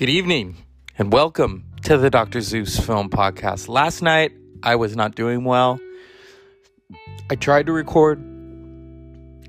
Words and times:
Good 0.00 0.08
evening 0.08 0.56
and 0.96 1.12
welcome 1.12 1.66
to 1.82 1.98
the 1.98 2.08
Dr. 2.08 2.40
Zeus 2.40 2.80
Film 2.80 3.10
Podcast. 3.10 3.68
Last 3.68 4.00
night 4.00 4.32
I 4.62 4.76
was 4.76 4.96
not 4.96 5.14
doing 5.14 5.44
well. 5.44 5.78
I 7.28 7.34
tried 7.34 7.66
to 7.66 7.72
record, 7.72 8.18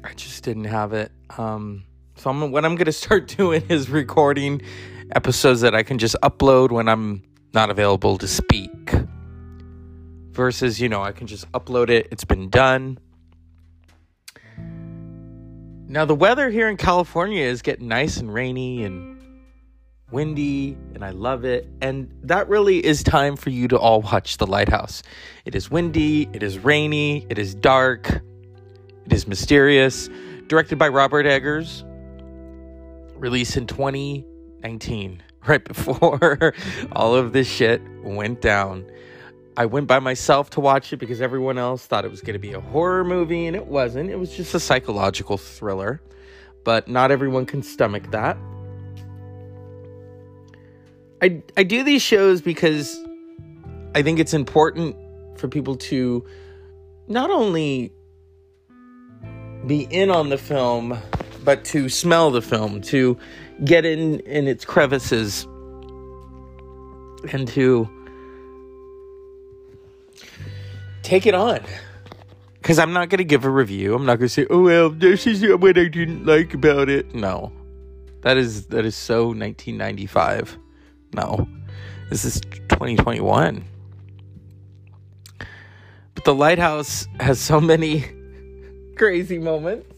I 0.03 0.13
just 0.15 0.43
didn't 0.43 0.65
have 0.65 0.91
it. 0.91 1.09
Um, 1.37 1.85
so 2.17 2.29
I'm, 2.29 2.51
what 2.51 2.65
I'm 2.65 2.75
going 2.75 2.85
to 2.87 2.91
start 2.91 3.29
doing 3.29 3.63
is 3.69 3.89
recording 3.89 4.61
episodes 5.15 5.61
that 5.61 5.73
I 5.73 5.83
can 5.83 5.97
just 5.97 6.17
upload 6.21 6.71
when 6.71 6.89
I'm 6.89 7.23
not 7.53 7.69
available 7.69 8.17
to 8.17 8.27
speak. 8.27 8.93
Versus, 10.31 10.81
you 10.81 10.89
know, 10.89 11.01
I 11.01 11.13
can 11.13 11.27
just 11.27 11.49
upload 11.53 11.89
it, 11.89 12.09
it's 12.11 12.25
been 12.25 12.49
done. 12.49 12.97
Now, 15.87 16.03
the 16.03 16.15
weather 16.15 16.49
here 16.49 16.67
in 16.67 16.75
California 16.75 17.45
is 17.45 17.61
getting 17.61 17.87
nice 17.87 18.17
and 18.17 18.33
rainy 18.33 18.83
and 18.83 19.10
windy, 20.11 20.77
and 20.93 21.03
I 21.03 21.11
love 21.11 21.45
it. 21.45 21.67
And 21.81 22.11
that 22.23 22.47
really 22.49 22.85
is 22.85 23.03
time 23.03 23.35
for 23.35 23.49
you 23.49 23.67
to 23.69 23.77
all 23.77 24.01
watch 24.01 24.37
The 24.37 24.47
Lighthouse. 24.47 25.03
It 25.45 25.55
is 25.55 25.71
windy, 25.71 26.29
it 26.33 26.43
is 26.43 26.59
rainy, 26.59 27.25
it 27.29 27.37
is 27.39 27.55
dark, 27.55 28.09
it 29.05 29.13
is 29.13 29.27
mysterious. 29.27 30.09
Directed 30.47 30.77
by 30.77 30.89
Robert 30.89 31.25
Eggers, 31.25 31.85
released 33.15 33.55
in 33.55 33.67
2019, 33.67 35.23
right 35.47 35.63
before 35.63 36.53
all 36.91 37.15
of 37.15 37.33
this 37.33 37.47
shit 37.47 37.81
went 38.03 38.41
down. 38.41 38.85
I 39.57 39.65
went 39.65 39.87
by 39.87 39.99
myself 39.99 40.49
to 40.51 40.61
watch 40.61 40.93
it 40.93 40.97
because 40.97 41.21
everyone 41.21 41.57
else 41.57 41.85
thought 41.85 42.05
it 42.05 42.11
was 42.11 42.21
going 42.21 42.33
to 42.33 42.39
be 42.39 42.53
a 42.53 42.61
horror 42.61 43.03
movie, 43.03 43.47
and 43.47 43.55
it 43.55 43.67
wasn't. 43.67 44.09
It 44.09 44.17
was 44.17 44.35
just 44.35 44.53
a 44.55 44.59
psychological 44.59 45.37
thriller. 45.37 46.01
But 46.63 46.87
not 46.87 47.11
everyone 47.11 47.45
can 47.45 47.63
stomach 47.63 48.11
that. 48.11 48.37
I, 51.21 51.43
I 51.55 51.63
do 51.63 51.83
these 51.83 52.01
shows 52.01 52.41
because 52.41 52.99
I 53.93 54.01
think 54.01 54.19
it's 54.19 54.33
important 54.33 54.95
for 55.37 55.47
people 55.47 55.75
to 55.75 56.25
not 57.07 57.29
only 57.29 57.93
be 59.67 59.81
in 59.91 60.09
on 60.09 60.29
the 60.29 60.37
film, 60.37 60.97
but 61.43 61.63
to 61.65 61.89
smell 61.89 62.31
the 62.31 62.41
film, 62.41 62.81
to 62.81 63.17
get 63.63 63.85
in 63.85 64.19
in 64.21 64.47
its 64.47 64.65
crevices, 64.65 65.43
and 67.31 67.47
to 67.49 67.87
take 71.03 71.27
it 71.27 71.35
on. 71.35 71.59
Because 72.53 72.79
I'm 72.79 72.93
not 72.93 73.09
going 73.09 73.19
to 73.19 73.23
give 73.23 73.45
a 73.45 73.49
review. 73.49 73.93
I'm 73.93 74.05
not 74.05 74.17
going 74.17 74.27
to 74.27 74.33
say, 74.33 74.47
"Oh 74.49 74.63
well, 74.63 74.89
this 74.89 75.27
is 75.27 75.43
what 75.43 75.77
I 75.77 75.87
didn't 75.87 76.25
like 76.25 76.55
about 76.55 76.89
it." 76.89 77.13
No, 77.13 77.51
that 78.21 78.37
is 78.37 78.65
that 78.67 78.85
is 78.85 78.95
so 78.95 79.27
1995. 79.27 80.57
No, 81.13 81.47
this 82.09 82.23
is 82.23 82.41
2021. 82.41 83.63
But 86.15 86.23
the 86.23 86.33
lighthouse 86.33 87.07
has 87.19 87.39
so 87.39 87.59
many 87.59 88.05
crazy 88.95 89.37
moments, 89.37 89.93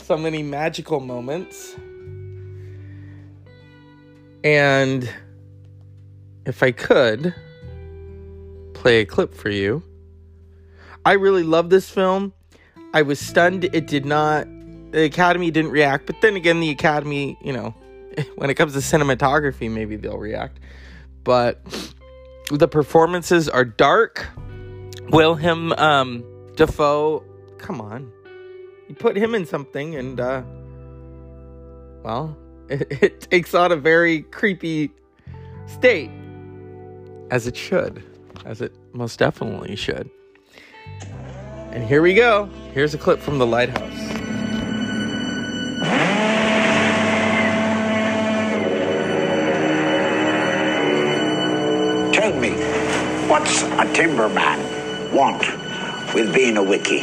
so 0.00 0.16
many 0.16 0.42
magical 0.42 1.00
moments. 1.00 1.76
And 4.42 5.08
if 6.44 6.62
I 6.62 6.72
could 6.72 7.34
play 8.74 9.00
a 9.00 9.06
clip 9.06 9.32
for 9.32 9.48
you, 9.48 9.82
I 11.06 11.12
really 11.12 11.42
love 11.42 11.70
this 11.70 11.88
film. 11.88 12.34
I 12.92 13.02
was 13.02 13.18
stunned 13.18 13.64
it 13.64 13.86
did 13.86 14.04
not, 14.04 14.46
the 14.92 15.04
Academy 15.04 15.50
didn't 15.50 15.70
react, 15.70 16.06
but 16.06 16.20
then 16.20 16.36
again, 16.36 16.60
the 16.60 16.70
Academy, 16.70 17.38
you 17.42 17.52
know, 17.52 17.74
when 18.36 18.50
it 18.50 18.54
comes 18.54 18.72
to 18.74 18.78
cinematography, 18.80 19.70
maybe 19.70 19.96
they'll 19.96 20.18
react. 20.18 20.58
But 21.22 21.60
the 22.50 22.68
performances 22.68 23.48
are 23.48 23.64
dark. 23.64 24.26
William 25.10 25.72
um, 25.74 26.24
Dafoe, 26.56 27.24
come 27.58 27.80
on, 27.80 28.10
you 28.88 28.94
put 28.94 29.16
him 29.16 29.34
in 29.34 29.46
something, 29.46 29.94
and 29.96 30.18
uh, 30.18 30.42
well, 32.02 32.36
it, 32.68 33.02
it 33.02 33.20
takes 33.22 33.54
on 33.54 33.72
a 33.72 33.76
very 33.76 34.22
creepy 34.22 34.90
state, 35.66 36.10
as 37.30 37.46
it 37.46 37.56
should, 37.56 38.02
as 38.44 38.60
it 38.60 38.72
most 38.92 39.18
definitely 39.18 39.76
should. 39.76 40.10
And 41.70 41.82
here 41.82 42.02
we 42.02 42.14
go. 42.14 42.48
Here's 42.72 42.94
a 42.94 42.98
clip 42.98 43.18
from 43.18 43.38
The 43.38 43.46
Lighthouse. 43.46 44.23
What's 53.34 53.62
a 53.62 53.84
timberman 53.98 55.12
want 55.12 55.42
with 56.14 56.32
being 56.32 56.56
a 56.56 56.60
wickie? 56.62 57.02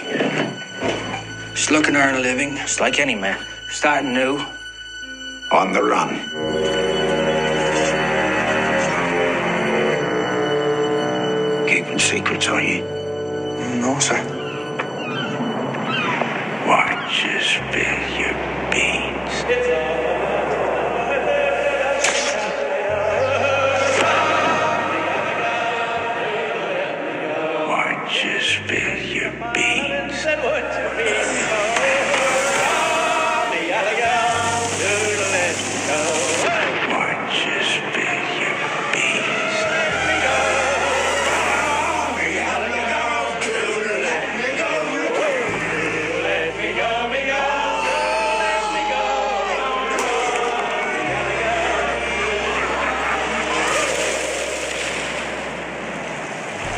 Just 1.53 1.71
looking 1.71 1.93
to 1.95 1.99
earn 1.99 2.15
a 2.15 2.19
living, 2.19 2.55
just 2.55 2.79
like 2.79 2.99
any 2.99 3.15
man. 3.15 3.37
Starting 3.67 4.13
new. 4.13 4.37
On 5.51 5.73
the 5.73 5.83
run. 5.83 6.15
Keeping 11.67 11.99
secrets, 11.99 12.47
are 12.47 12.61
you? 12.61 12.85
No, 13.81 13.99
sir. 13.99 14.23
Watch 16.65 17.25
you 17.25 17.41
spill 17.41 17.99
your 18.17 18.71
beans. 18.71 20.00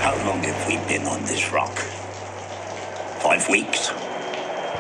How 0.04 0.16
long 0.26 0.44
have 0.44 0.68
we 0.68 0.78
been 0.88 1.06
on 1.06 1.24
this 1.26 1.52
rock? 1.52 1.93
Five 3.34 3.50
weeks? 3.50 3.88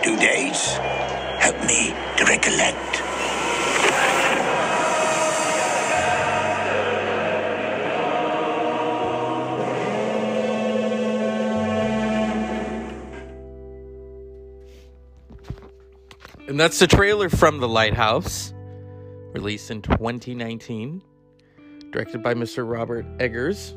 Two 0.03 0.15
days? 0.15 0.75
Help 1.39 1.59
me 1.65 1.89
to 2.17 2.25
recollect. 2.25 3.01
And 16.47 16.59
that's 16.59 16.77
the 16.77 16.85
trailer 16.85 17.29
from 17.29 17.57
The 17.57 17.67
Lighthouse, 17.67 18.53
released 19.31 19.71
in 19.71 19.81
2019, 19.81 21.01
directed 21.89 22.21
by 22.21 22.35
Mr. 22.35 22.71
Robert 22.71 23.07
Eggers. 23.17 23.73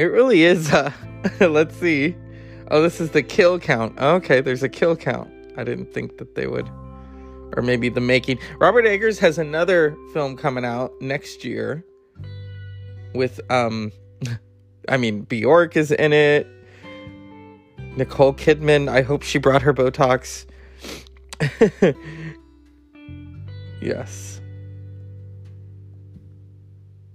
It 0.00 0.04
really 0.04 0.44
is. 0.44 0.72
Uh, 0.72 0.90
let's 1.40 1.76
see. 1.76 2.16
Oh, 2.70 2.80
this 2.80 3.02
is 3.02 3.10
the 3.10 3.22
kill 3.22 3.58
count. 3.58 4.00
Okay, 4.00 4.40
there's 4.40 4.62
a 4.62 4.68
kill 4.70 4.96
count. 4.96 5.30
I 5.58 5.62
didn't 5.62 5.92
think 5.92 6.16
that 6.16 6.34
they 6.34 6.46
would. 6.46 6.66
Or 7.54 7.62
maybe 7.62 7.90
the 7.90 8.00
making. 8.00 8.38
Robert 8.58 8.86
Eggers 8.86 9.18
has 9.18 9.36
another 9.36 9.94
film 10.14 10.38
coming 10.38 10.64
out 10.64 10.90
next 11.02 11.44
year 11.44 11.84
with, 13.14 13.40
um, 13.50 13.92
I 14.88 14.96
mean, 14.96 15.24
Bjork 15.24 15.76
is 15.76 15.92
in 15.92 16.14
it. 16.14 16.46
Nicole 17.94 18.32
Kidman, 18.32 18.88
I 18.88 19.02
hope 19.02 19.22
she 19.22 19.36
brought 19.36 19.60
her 19.60 19.74
Botox. 19.74 20.46
yes. 23.82 24.40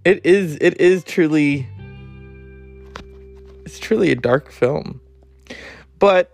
It 0.03 0.23
is 0.23 0.59
it 0.61 0.79
is 0.79 1.03
truly 1.03 1.67
it's 3.75 3.85
truly 3.85 4.09
a 4.09 4.15
dark 4.15 4.51
film. 4.51 5.01
But 5.99 6.31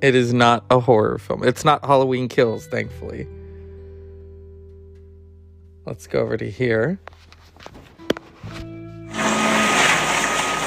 it 0.00 0.14
is 0.14 0.32
not 0.32 0.64
a 0.70 0.78
horror 0.78 1.18
film. 1.18 1.42
It's 1.42 1.64
not 1.64 1.84
Halloween 1.84 2.28
Kills, 2.28 2.68
thankfully. 2.68 3.26
Let's 5.84 6.06
go 6.06 6.20
over 6.20 6.36
to 6.36 6.48
here. 6.48 7.00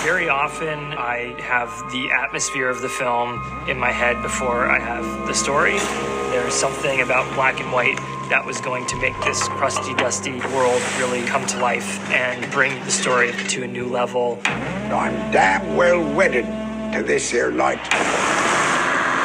Very 0.03 0.27
often, 0.27 0.79
I 0.97 1.39
have 1.41 1.69
the 1.93 2.11
atmosphere 2.11 2.67
of 2.67 2.81
the 2.81 2.89
film 2.89 3.41
in 3.69 3.79
my 3.79 3.91
head 3.91 4.21
before 4.21 4.69
I 4.69 4.79
have 4.79 5.25
the 5.25 5.33
story. 5.33 5.77
There's 6.31 6.53
something 6.53 6.99
about 6.99 7.33
black 7.33 7.61
and 7.61 7.71
white 7.71 7.97
that 8.29 8.45
was 8.45 8.61
going 8.61 8.85
to 8.85 8.95
make 8.97 9.19
this 9.21 9.47
crusty, 9.49 9.93
dusty 9.95 10.39
world 10.53 10.81
really 10.97 11.23
come 11.25 11.45
to 11.47 11.57
life 11.59 11.99
and 12.11 12.49
bring 12.51 12.73
the 12.85 12.91
story 12.91 13.31
to 13.49 13.63
a 13.63 13.67
new 13.67 13.85
level. 13.85 14.39
I'm 14.45 15.31
damn 15.31 15.75
well 15.75 16.01
wedded 16.13 16.45
to 16.93 17.03
this 17.03 17.29
here 17.29 17.51
light. 17.51 17.83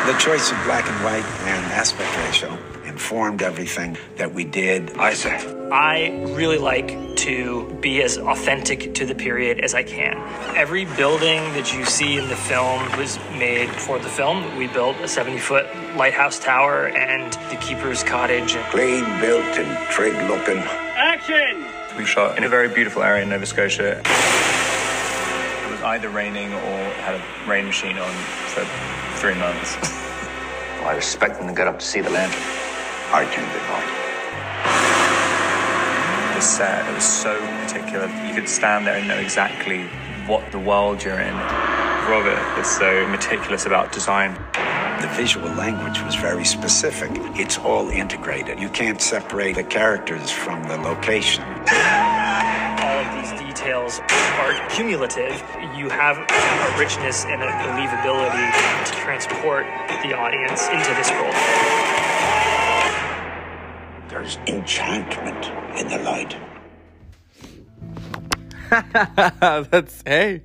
The 0.06 0.18
choice 0.18 0.50
of 0.50 0.56
black 0.64 0.88
and 0.88 1.04
white 1.04 1.24
and 1.46 1.64
aspect 1.72 2.16
ratio 2.26 2.58
informed 2.94 3.42
everything 3.42 3.98
that 4.18 4.32
we 4.32 4.44
did. 4.44 4.96
I 4.96 5.14
say. 5.14 5.36
I 5.72 5.96
really 6.36 6.58
like 6.58 7.16
to 7.26 7.68
be 7.80 8.00
as 8.02 8.18
authentic 8.18 8.94
to 8.94 9.04
the 9.04 9.16
period 9.16 9.58
as 9.58 9.74
I 9.74 9.82
can. 9.82 10.14
Every 10.56 10.84
building 10.84 11.40
that 11.54 11.74
you 11.74 11.84
see 11.84 12.18
in 12.18 12.28
the 12.28 12.36
film 12.36 12.80
was 12.96 13.18
made 13.32 13.68
for 13.68 13.98
the 13.98 14.08
film. 14.08 14.56
We 14.56 14.68
built 14.68 14.96
a 14.98 15.08
70 15.08 15.38
foot 15.38 15.66
lighthouse 15.96 16.38
tower 16.38 16.86
and 16.86 17.32
the 17.50 17.56
keeper's 17.56 18.04
cottage. 18.04 18.54
Clean 18.70 19.04
built 19.20 19.58
and 19.58 19.90
trig 19.90 20.14
looking. 20.30 20.58
Action! 20.94 21.66
We 21.98 22.04
shot 22.04 22.38
in 22.38 22.44
a 22.44 22.48
very 22.48 22.68
beautiful 22.68 23.02
area 23.02 23.24
in 23.24 23.28
Nova 23.30 23.46
Scotia. 23.46 23.98
It 23.98 25.70
was 25.72 25.82
either 25.82 26.10
raining 26.10 26.52
or 26.52 26.78
had 27.02 27.16
a 27.16 27.50
rain 27.50 27.64
machine 27.66 27.98
on 27.98 28.14
for 28.54 28.64
three 29.18 29.34
months. 29.34 29.76
Well, 30.84 30.92
I 30.92 30.96
was 30.96 31.06
expecting 31.06 31.46
to 31.46 31.54
get 31.54 31.66
up 31.66 31.78
to 31.78 31.86
see 31.86 32.02
the 32.02 32.10
lantern. 32.10 32.63
I 33.14 33.24
turned 33.26 33.46
it 33.46 33.62
on. 33.70 33.84
The 36.34 36.40
set, 36.40 36.90
it 36.90 36.94
was 36.94 37.04
so 37.04 37.38
particular. 37.62 38.08
You 38.26 38.34
could 38.34 38.48
stand 38.48 38.88
there 38.88 38.96
and 38.96 39.06
know 39.06 39.18
exactly 39.18 39.84
what 40.26 40.50
the 40.50 40.58
world 40.58 41.04
you're 41.04 41.20
in. 41.20 41.32
Robert 42.10 42.42
is 42.58 42.66
so 42.66 43.06
meticulous 43.06 43.66
about 43.66 43.92
design. 43.92 44.34
The 45.00 45.06
visual 45.14 45.48
language 45.50 46.02
was 46.02 46.16
very 46.16 46.44
specific. 46.44 47.12
It's 47.38 47.56
all 47.56 47.88
integrated. 47.88 48.58
You 48.58 48.68
can't 48.68 49.00
separate 49.00 49.54
the 49.54 49.62
characters 49.62 50.32
from 50.32 50.64
the 50.64 50.76
location. 50.78 51.44
All 52.82 52.98
of 52.98 53.14
these 53.14 53.30
details 53.38 54.00
are 54.40 54.68
cumulative. 54.70 55.40
You 55.76 55.88
have 55.88 56.18
a 56.18 56.78
richness 56.80 57.24
and 57.26 57.44
a 57.44 57.46
believability 57.62 58.50
to 58.86 58.92
transport 58.96 59.66
the 60.02 60.14
audience 60.14 60.66
into 60.66 60.92
this 60.94 61.10
world. 61.12 62.43
There's 64.14 64.36
enchantment 64.46 65.46
in 65.76 65.88
the 65.88 65.98
light. 66.04 66.36
that's 69.72 70.04
hey. 70.06 70.42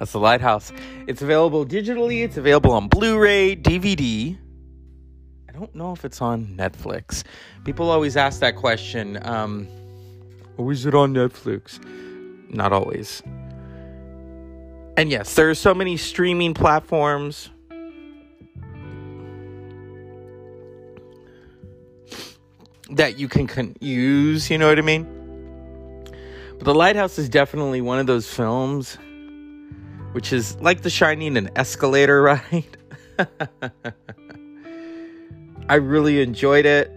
That's 0.00 0.10
the 0.10 0.18
Lighthouse. 0.18 0.72
It's 1.06 1.22
available 1.22 1.64
digitally, 1.64 2.24
it's 2.24 2.38
available 2.38 2.72
on 2.72 2.88
Blu-ray, 2.88 3.54
DVD. 3.54 4.36
I 5.48 5.52
don't 5.52 5.72
know 5.76 5.92
if 5.92 6.04
it's 6.04 6.20
on 6.20 6.56
Netflix. 6.56 7.22
People 7.64 7.88
always 7.88 8.16
ask 8.16 8.40
that 8.40 8.56
question. 8.56 9.16
Um, 9.24 9.68
or 10.56 10.72
is 10.72 10.84
it 10.84 10.92
on 10.92 11.14
Netflix? 11.14 11.78
Not 12.52 12.72
always. 12.72 13.22
And 14.96 15.08
yes, 15.08 15.36
there 15.36 15.48
are 15.48 15.54
so 15.54 15.72
many 15.72 15.96
streaming 15.96 16.52
platforms. 16.52 17.48
That 22.92 23.18
you 23.18 23.28
can 23.28 23.46
con- 23.46 23.76
use, 23.80 24.50
you 24.50 24.58
know 24.58 24.68
what 24.68 24.78
I 24.78 24.82
mean? 24.82 25.04
But 26.58 26.64
The 26.64 26.74
Lighthouse 26.74 27.18
is 27.18 27.28
definitely 27.28 27.80
one 27.80 27.98
of 27.98 28.06
those 28.06 28.28
films 28.28 28.98
which 30.12 30.32
is 30.32 30.56
like 30.60 30.82
The 30.82 30.90
Shining, 30.90 31.36
an 31.36 31.50
escalator 31.56 32.22
ride. 32.22 32.76
I 35.68 35.74
really 35.76 36.20
enjoyed 36.20 36.66
it. 36.66 36.90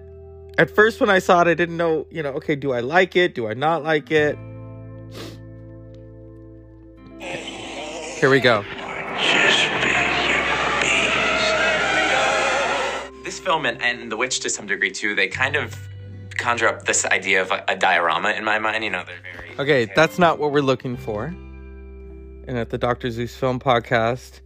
At 0.57 0.69
first, 0.69 1.00
when 1.00 1.09
I 1.09 1.19
saw 1.19 1.42
it, 1.42 1.47
I 1.47 1.53
didn't 1.53 1.77
know, 1.77 2.07
you 2.09 2.24
know, 2.24 2.31
okay, 2.33 2.56
do 2.56 2.71
I 2.71 2.80
like 2.80 3.15
it? 3.15 3.36
Do 3.36 3.48
I 3.48 3.53
not 3.53 3.83
like 3.83 4.12
it? 4.12 4.38
Here 7.19 8.30
we 8.30 8.39
go. 8.39 8.63
Film 13.45 13.65
and, 13.65 13.80
and 13.81 14.12
The 14.12 14.18
Witch 14.18 14.39
to 14.42 14.50
some 14.50 14.65
degree 14.65 14.92
too, 14.92 15.13
they 15.15 15.27
kind 15.27 15.56
of 15.56 15.77
conjure 16.36 16.68
up 16.68 16.86
this 16.86 17.06
idea 17.06 17.42
of 17.44 17.51
a, 17.51 17.63
a 17.68 17.75
diorama 17.77 18.31
in 18.31 18.44
my 18.44 18.57
mind. 18.59 18.83
You 18.83 18.89
know, 18.89 19.03
they're 19.06 19.15
very 19.38 19.56
Okay, 19.59 19.94
that's 19.95 20.18
not 20.19 20.39
what 20.39 20.51
we're 20.51 20.62
looking 20.62 20.97
for. 20.97 21.25
And 22.47 22.57
at 22.57 22.71
the 22.71 22.77
Dr. 22.77 23.09
Zeus 23.12 23.36
Film 23.36 23.59
Podcast, 23.59 24.42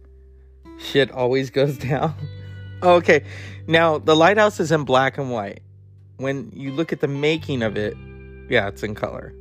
shit 0.78 1.10
always 1.10 1.50
goes 1.50 1.78
down. 1.90 2.14
okay, 2.82 3.24
now 3.66 3.98
the 3.98 4.14
lighthouse 4.14 4.60
is 4.60 4.70
in 4.70 4.84
black 4.84 5.18
and 5.18 5.30
white. 5.30 5.60
When 6.18 6.52
you 6.54 6.70
look 6.70 6.92
at 6.92 7.00
the 7.00 7.08
making 7.08 7.62
of 7.62 7.76
it, 7.78 7.96
yeah, 8.50 8.68
it's 8.68 8.82
in 8.82 8.94
color. 8.94 9.32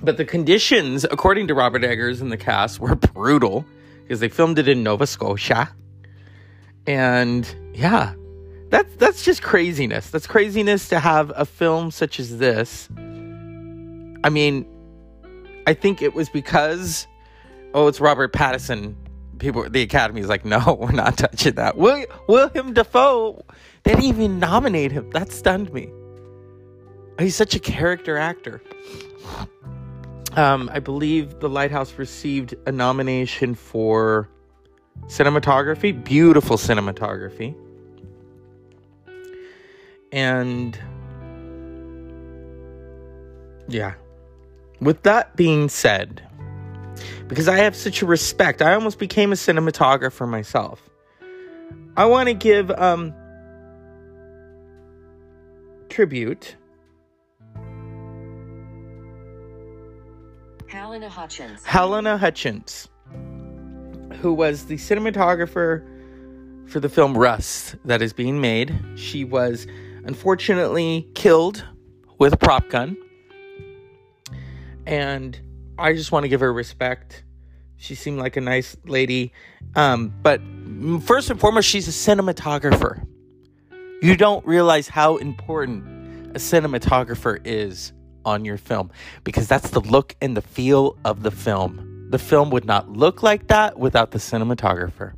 But 0.00 0.16
the 0.16 0.24
conditions, 0.24 1.04
according 1.04 1.46
to 1.48 1.54
Robert 1.54 1.84
Eggers 1.84 2.20
and 2.22 2.32
the 2.32 2.36
cast, 2.38 2.80
were 2.80 2.96
brutal 2.96 3.64
because 4.02 4.20
they 4.20 4.28
filmed 4.28 4.58
it 4.58 4.66
in 4.68 4.82
Nova 4.82 5.06
Scotia. 5.06 5.68
And 6.86 7.54
yeah, 7.74 8.14
that's 8.70 8.94
that's 8.96 9.24
just 9.24 9.42
craziness. 9.42 10.10
That's 10.10 10.26
craziness 10.26 10.88
to 10.88 10.98
have 10.98 11.32
a 11.36 11.44
film 11.44 11.90
such 11.90 12.18
as 12.18 12.38
this. 12.38 12.88
I 14.24 14.28
mean, 14.30 14.66
I 15.66 15.74
think 15.74 16.02
it 16.02 16.14
was 16.14 16.28
because 16.28 17.06
oh, 17.74 17.86
it's 17.88 18.00
Robert 18.00 18.32
Pattinson. 18.32 18.94
People, 19.38 19.68
the 19.68 19.82
Academy's 19.82 20.28
like, 20.28 20.44
no, 20.46 20.76
we're 20.80 20.92
not 20.92 21.18
touching 21.18 21.54
that. 21.54 21.76
Will, 21.76 22.04
William 22.28 22.72
Dafoe, 22.72 23.44
they 23.82 23.92
didn't 23.92 24.04
even 24.04 24.38
nominate 24.38 24.92
him. 24.92 25.10
That 25.10 25.32
stunned 25.32 25.72
me. 25.72 25.90
He's 27.18 27.36
such 27.36 27.54
a 27.54 27.58
character 27.58 28.16
actor. 28.16 28.62
Um, 30.36 30.70
I 30.72 30.78
believe 30.78 31.40
The 31.40 31.48
Lighthouse 31.48 31.98
received 31.98 32.54
a 32.66 32.72
nomination 32.72 33.54
for 33.54 34.28
cinematography, 35.06 36.02
beautiful 36.04 36.56
cinematography. 36.56 37.54
And 40.12 40.78
yeah. 43.68 43.94
With 44.80 45.02
that 45.02 45.36
being 45.36 45.68
said, 45.68 46.22
because 47.28 47.48
I 47.48 47.58
have 47.58 47.76
such 47.76 48.02
a 48.02 48.06
respect, 48.06 48.60
I 48.60 48.74
almost 48.74 48.98
became 48.98 49.32
a 49.32 49.36
cinematographer 49.36 50.28
myself. 50.28 50.90
I 51.96 52.06
want 52.06 52.28
to 52.28 52.34
give 52.34 52.70
um 52.70 53.14
tribute 55.88 56.56
Halyna 60.72 61.08
Hutchins. 61.08 61.62
Halyna 61.64 62.18
Hutchins, 62.18 62.88
who 64.22 64.32
was 64.32 64.66
the 64.66 64.76
cinematographer 64.76 65.84
for 66.68 66.78
the 66.78 66.88
film 66.88 67.18
Rust 67.18 67.74
that 67.84 68.00
is 68.00 68.12
being 68.12 68.40
made. 68.40 68.72
She 68.94 69.24
was 69.24 69.66
unfortunately 70.04 71.08
killed 71.14 71.64
with 72.18 72.32
a 72.32 72.36
prop 72.36 72.68
gun. 72.68 72.96
And 74.86 75.38
I 75.76 75.92
just 75.92 76.12
want 76.12 76.22
to 76.22 76.28
give 76.28 76.38
her 76.38 76.52
respect. 76.52 77.24
She 77.76 77.96
seemed 77.96 78.20
like 78.20 78.36
a 78.36 78.40
nice 78.40 78.76
lady. 78.84 79.32
Um, 79.74 80.14
but 80.22 80.40
first 81.04 81.28
and 81.28 81.40
foremost, 81.40 81.68
she's 81.68 81.88
a 81.88 81.90
cinematographer. 81.90 83.04
You 84.02 84.16
don't 84.16 84.46
realize 84.46 84.86
how 84.86 85.16
important 85.16 85.84
a 86.36 86.38
cinematographer 86.38 87.40
is 87.44 87.92
on 88.24 88.44
your 88.44 88.56
film 88.56 88.92
because 89.24 89.48
that's 89.48 89.70
the 89.70 89.80
look 89.80 90.14
and 90.20 90.36
the 90.36 90.42
feel 90.42 90.96
of 91.04 91.24
the 91.24 91.32
film. 91.32 91.91
The 92.12 92.18
film 92.18 92.50
would 92.50 92.66
not 92.66 92.90
look 92.90 93.22
like 93.22 93.46
that 93.46 93.78
without 93.78 94.10
the 94.10 94.18
cinematographer. 94.18 95.14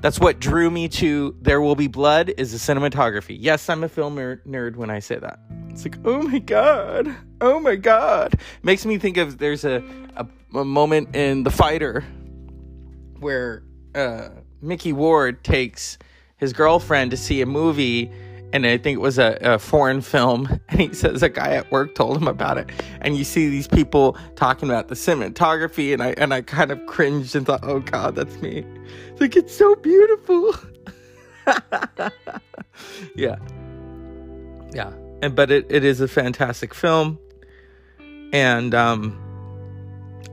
That's 0.00 0.20
what 0.20 0.38
drew 0.38 0.70
me 0.70 0.86
to 0.90 1.34
There 1.40 1.60
Will 1.60 1.74
Be 1.74 1.88
Blood 1.88 2.32
is 2.38 2.52
the 2.52 2.58
cinematography. 2.58 3.36
Yes, 3.40 3.68
I'm 3.68 3.82
a 3.82 3.88
film 3.88 4.14
nerd 4.14 4.76
when 4.76 4.88
I 4.88 5.00
say 5.00 5.16
that. 5.16 5.40
It's 5.68 5.84
like, 5.84 5.96
oh 6.04 6.22
my 6.22 6.38
god, 6.38 7.12
oh 7.40 7.58
my 7.58 7.74
god. 7.74 8.38
Makes 8.62 8.86
me 8.86 8.98
think 8.98 9.16
of 9.16 9.38
there's 9.38 9.64
a, 9.64 9.82
a, 10.14 10.28
a 10.54 10.64
moment 10.64 11.16
in 11.16 11.42
The 11.42 11.50
Fighter 11.50 12.04
where 13.18 13.64
uh, 13.96 14.28
Micky 14.60 14.92
Ward 14.92 15.42
takes 15.42 15.98
his 16.36 16.52
girlfriend 16.52 17.10
to 17.10 17.16
see 17.16 17.40
a 17.40 17.46
movie 17.46 18.12
and 18.52 18.66
I 18.66 18.76
think 18.76 18.96
it 18.96 19.00
was 19.00 19.18
a, 19.18 19.38
a, 19.40 19.58
foreign 19.58 20.00
film, 20.00 20.48
and 20.68 20.80
he 20.80 20.92
says 20.92 21.22
a 21.22 21.28
guy 21.28 21.54
at 21.54 21.70
work 21.70 21.94
told 21.94 22.16
him 22.16 22.28
about 22.28 22.58
it, 22.58 22.70
and 23.00 23.16
you 23.16 23.24
see 23.24 23.48
these 23.48 23.68
people 23.68 24.16
talking 24.36 24.68
about 24.68 24.88
the 24.88 24.94
cinematography, 24.94 25.92
and 25.92 26.02
I 26.02 26.14
and 26.18 26.34
I 26.34 26.42
kind 26.42 26.70
of 26.70 26.84
cringed 26.86 27.34
and 27.34 27.46
thought, 27.46 27.60
oh 27.62 27.80
god, 27.80 28.14
that's 28.14 28.40
me. 28.40 28.64
It's 29.08 29.20
like 29.20 29.36
it's 29.36 29.54
so 29.54 29.74
beautiful. 29.76 30.54
yeah, 33.16 33.36
yeah, 34.72 34.92
and 35.22 35.34
but 35.34 35.50
it, 35.50 35.66
it 35.68 35.84
is 35.84 36.00
a 36.00 36.08
fantastic 36.08 36.74
film, 36.74 37.18
and 38.32 38.74
um, 38.74 39.18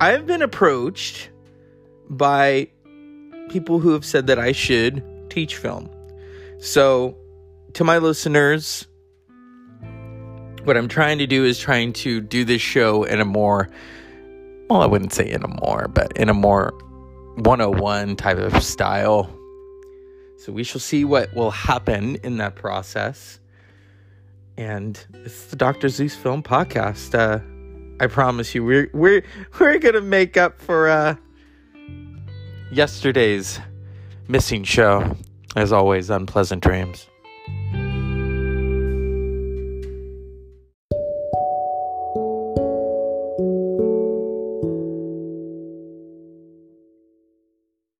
I've 0.01 0.25
been 0.25 0.41
approached 0.41 1.29
by 2.09 2.69
people 3.49 3.79
who 3.79 3.91
have 3.91 4.05
said 4.05 4.27
that 4.27 4.39
I 4.39 4.51
should 4.51 5.03
teach 5.29 5.57
film. 5.57 5.89
So, 6.59 7.17
to 7.73 7.83
my 7.83 7.97
listeners, 7.97 8.87
what 10.63 10.77
I'm 10.77 10.87
trying 10.87 11.19
to 11.19 11.27
do 11.27 11.45
is 11.45 11.59
trying 11.59 11.93
to 11.93 12.21
do 12.21 12.43
this 12.45 12.61
show 12.61 13.03
in 13.03 13.19
a 13.19 13.25
more, 13.25 13.69
well, 14.69 14.81
I 14.81 14.85
wouldn't 14.85 15.13
say 15.13 15.29
in 15.29 15.43
a 15.43 15.47
more, 15.47 15.87
but 15.87 16.11
in 16.17 16.29
a 16.29 16.33
more 16.33 16.73
101 17.35 18.15
type 18.15 18.37
of 18.37 18.63
style. 18.63 19.33
So 20.37 20.51
we 20.51 20.63
shall 20.63 20.79
see 20.79 21.05
what 21.05 21.33
will 21.35 21.51
happen 21.51 22.15
in 22.17 22.37
that 22.37 22.55
process. 22.55 23.39
And 24.57 25.03
it's 25.13 25.47
the 25.47 25.55
Dr. 25.55 25.89
Zeus 25.89 26.15
Film 26.15 26.43
Podcast. 26.43 27.15
Uh, 27.17 27.39
I 28.01 28.07
promise 28.07 28.55
you, 28.55 28.63
we're 28.63 28.89
we're 28.93 29.23
we're 29.59 29.79
gonna 29.79 30.01
make 30.01 30.37
up 30.37 30.61
for 30.61 30.89
uh, 30.89 31.15
yesterday's 32.71 33.59
missing 34.27 34.63
show. 34.63 35.15
As 35.55 35.71
always, 35.71 36.09
unpleasant 36.09 36.61
dreams. 36.61 37.08